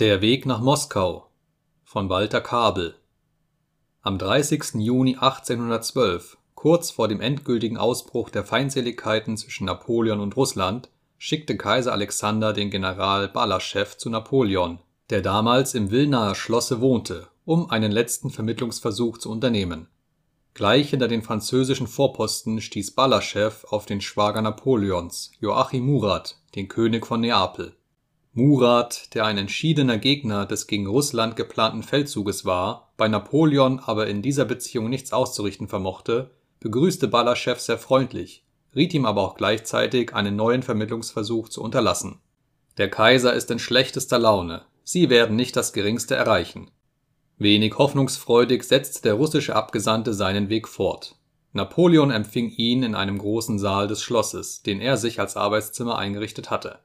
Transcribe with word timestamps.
Der 0.00 0.20
Weg 0.20 0.46
nach 0.46 0.60
Moskau 0.60 1.26
von 1.82 2.08
Walter 2.08 2.40
Kabel 2.40 2.94
Am 4.00 4.16
30. 4.16 4.74
Juni 4.74 5.16
1812, 5.16 6.38
kurz 6.54 6.92
vor 6.92 7.08
dem 7.08 7.20
endgültigen 7.20 7.76
Ausbruch 7.76 8.30
der 8.30 8.44
Feindseligkeiten 8.44 9.36
zwischen 9.36 9.64
Napoleon 9.64 10.20
und 10.20 10.36
Russland, 10.36 10.88
schickte 11.16 11.56
Kaiser 11.56 11.90
Alexander 11.90 12.52
den 12.52 12.70
General 12.70 13.26
Balaschew 13.26 13.86
zu 13.96 14.08
Napoleon, 14.08 14.78
der 15.10 15.20
damals 15.20 15.74
im 15.74 15.90
Wilnaer 15.90 16.36
Schlosse 16.36 16.80
wohnte, 16.80 17.26
um 17.44 17.68
einen 17.68 17.90
letzten 17.90 18.30
Vermittlungsversuch 18.30 19.18
zu 19.18 19.32
unternehmen. 19.32 19.88
Gleich 20.54 20.90
hinter 20.90 21.08
den 21.08 21.22
französischen 21.22 21.88
Vorposten 21.88 22.60
stieß 22.60 22.92
Balaschew 22.92 23.50
auf 23.68 23.84
den 23.84 24.00
Schwager 24.00 24.42
Napoleons, 24.42 25.32
Joachim 25.40 25.86
Murat, 25.86 26.36
den 26.54 26.68
König 26.68 27.04
von 27.04 27.20
Neapel. 27.20 27.74
Murat, 28.32 29.14
der 29.14 29.24
ein 29.24 29.38
entschiedener 29.38 29.98
Gegner 29.98 30.46
des 30.46 30.66
gegen 30.66 30.86
Russland 30.86 31.36
geplanten 31.36 31.82
Feldzuges 31.82 32.44
war, 32.44 32.92
bei 32.96 33.08
Napoleon 33.08 33.80
aber 33.80 34.06
in 34.06 34.22
dieser 34.22 34.44
Beziehung 34.44 34.88
nichts 34.88 35.12
auszurichten 35.12 35.68
vermochte, 35.68 36.30
begrüßte 36.60 37.08
Balaschew 37.08 37.56
sehr 37.56 37.78
freundlich, 37.78 38.44
riet 38.74 38.94
ihm 38.94 39.06
aber 39.06 39.22
auch 39.22 39.34
gleichzeitig, 39.34 40.14
einen 40.14 40.36
neuen 40.36 40.62
Vermittlungsversuch 40.62 41.48
zu 41.48 41.62
unterlassen. 41.62 42.20
Der 42.76 42.90
Kaiser 42.90 43.32
ist 43.32 43.50
in 43.50 43.58
schlechtester 43.58 44.18
Laune, 44.18 44.62
Sie 44.90 45.10
werden 45.10 45.36
nicht 45.36 45.54
das 45.54 45.74
geringste 45.74 46.14
erreichen. 46.14 46.70
Wenig 47.36 47.76
hoffnungsfreudig 47.76 48.62
setzte 48.62 49.02
der 49.02 49.14
russische 49.14 49.54
Abgesandte 49.54 50.14
seinen 50.14 50.48
Weg 50.48 50.66
fort. 50.66 51.16
Napoleon 51.52 52.10
empfing 52.10 52.48
ihn 52.48 52.82
in 52.82 52.94
einem 52.94 53.18
großen 53.18 53.58
Saal 53.58 53.86
des 53.86 54.02
Schlosses, 54.02 54.62
den 54.62 54.80
er 54.80 54.96
sich 54.96 55.20
als 55.20 55.36
Arbeitszimmer 55.36 55.98
eingerichtet 55.98 56.50
hatte. 56.50 56.78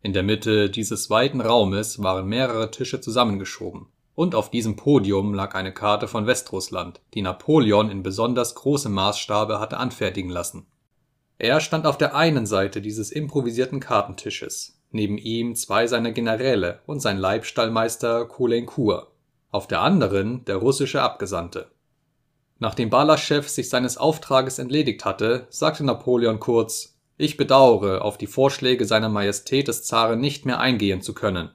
In 0.00 0.12
der 0.12 0.22
Mitte 0.22 0.70
dieses 0.70 1.10
weiten 1.10 1.40
Raumes 1.40 2.02
waren 2.02 2.26
mehrere 2.28 2.70
Tische 2.70 3.00
zusammengeschoben, 3.00 3.86
und 4.14 4.34
auf 4.34 4.50
diesem 4.50 4.76
Podium 4.76 5.34
lag 5.34 5.54
eine 5.54 5.72
Karte 5.72 6.08
von 6.08 6.26
Westrussland, 6.26 7.00
die 7.14 7.22
Napoleon 7.22 7.90
in 7.90 8.02
besonders 8.02 8.54
großem 8.54 8.92
Maßstabe 8.92 9.58
hatte 9.58 9.76
anfertigen 9.76 10.30
lassen. 10.30 10.66
Er 11.38 11.60
stand 11.60 11.86
auf 11.86 11.98
der 11.98 12.14
einen 12.14 12.46
Seite 12.46 12.80
dieses 12.80 13.12
improvisierten 13.12 13.80
Kartentisches, 13.80 14.80
neben 14.90 15.18
ihm 15.18 15.54
zwei 15.54 15.86
seiner 15.86 16.12
Generäle 16.12 16.80
und 16.86 17.00
sein 17.00 17.18
Leibstallmeister 17.18 18.26
Caulaincourt, 18.26 19.08
auf 19.50 19.66
der 19.66 19.80
anderen 19.80 20.44
der 20.44 20.56
russische 20.56 21.02
Abgesandte. 21.02 21.70
Nachdem 22.58 22.90
Balaschew 22.90 23.42
sich 23.42 23.68
seines 23.68 23.98
Auftrages 23.98 24.58
entledigt 24.58 25.04
hatte, 25.04 25.46
sagte 25.50 25.84
Napoleon 25.84 26.40
kurz 26.40 26.97
Ich 27.18 27.36
bedauere, 27.36 28.02
auf 28.02 28.16
die 28.16 28.26
Vorschläge 28.26 28.86
seiner 28.86 29.10
Majestät 29.10 29.68
des 29.68 29.84
Zaren 29.84 30.20
nicht 30.20 30.46
mehr 30.46 30.60
eingehen 30.60 31.02
zu 31.02 31.12
können. 31.12 31.50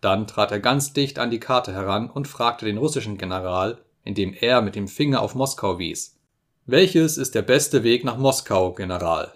Dann 0.00 0.28
trat 0.28 0.52
er 0.52 0.60
ganz 0.60 0.92
dicht 0.92 1.18
an 1.18 1.30
die 1.32 1.40
Karte 1.40 1.72
heran 1.72 2.08
und 2.08 2.28
fragte 2.28 2.66
den 2.66 2.78
russischen 2.78 3.18
General, 3.18 3.78
indem 4.04 4.32
er 4.32 4.62
mit 4.62 4.76
dem 4.76 4.86
Finger 4.86 5.22
auf 5.22 5.34
Moskau 5.34 5.80
wies 5.80 6.16
Welches 6.66 7.18
ist 7.18 7.34
der 7.34 7.42
beste 7.42 7.82
Weg 7.82 8.04
nach 8.04 8.18
Moskau, 8.18 8.72
General 8.72 9.32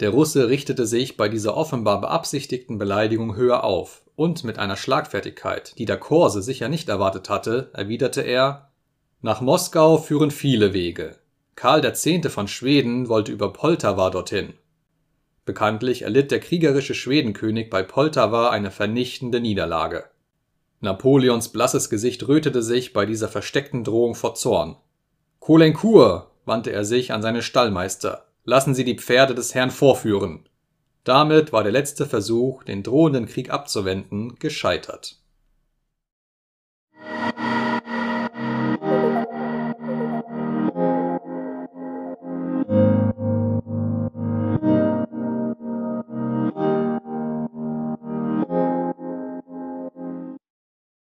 der 0.00 0.10
Russe 0.10 0.48
richtete 0.48 0.86
sich 0.86 1.16
bei 1.16 1.28
dieser 1.28 1.56
offenbar 1.56 2.00
beabsichtigten 2.00 2.78
Beleidigung 2.78 3.36
höher 3.36 3.62
auf, 3.62 4.02
und 4.16 4.44
mit 4.44 4.58
einer 4.58 4.76
Schlagfertigkeit, 4.76 5.78
die 5.78 5.86
der 5.86 5.98
Korse 5.98 6.42
sicher 6.42 6.68
nicht 6.68 6.88
erwartet 6.88 7.30
hatte, 7.30 7.70
erwiderte 7.72 8.20
er 8.20 8.70
Nach 9.22 9.40
Moskau 9.40 9.98
führen 9.98 10.30
viele 10.30 10.72
Wege. 10.72 11.16
Karl 11.54 11.84
X. 11.84 12.06
von 12.28 12.48
Schweden 12.48 13.08
wollte 13.08 13.32
über 13.32 13.52
Poltawa 13.52 14.10
dorthin. 14.10 14.54
Bekanntlich 15.44 16.02
erlitt 16.02 16.30
der 16.30 16.40
kriegerische 16.40 16.94
Schwedenkönig 16.94 17.68
bei 17.70 17.82
Poltawa 17.82 18.50
eine 18.50 18.70
vernichtende 18.70 19.40
Niederlage. 19.40 20.04
Napoleons 20.80 21.48
blasses 21.48 21.90
Gesicht 21.90 22.26
rötete 22.28 22.62
sich 22.62 22.92
bei 22.92 23.06
dieser 23.06 23.28
versteckten 23.28 23.84
Drohung 23.84 24.14
vor 24.14 24.34
Zorn. 24.34 24.76
Caulaincourt, 25.40 26.28
wandte 26.44 26.72
er 26.72 26.84
sich 26.84 27.12
an 27.12 27.22
seine 27.22 27.42
Stallmeister, 27.42 28.26
Lassen 28.46 28.74
Sie 28.74 28.84
die 28.84 28.98
Pferde 28.98 29.34
des 29.34 29.54
Herrn 29.54 29.70
vorführen. 29.70 30.46
Damit 31.02 31.52
war 31.52 31.62
der 31.62 31.72
letzte 31.72 32.04
Versuch, 32.04 32.62
den 32.62 32.82
drohenden 32.82 33.24
Krieg 33.24 33.50
abzuwenden, 33.50 34.36
gescheitert 34.38 35.18